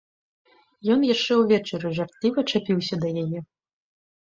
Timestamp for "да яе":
3.07-3.39